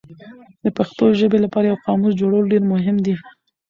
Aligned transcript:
د 0.63 0.65
پښتو 0.77 1.03
ژبې 1.19 1.37
لپاره 1.45 1.65
یو 1.71 1.81
قاموس 1.85 2.13
جوړول 2.21 2.43
ډېر 2.51 2.63
مهم 2.73 2.97
دي. 3.05 3.13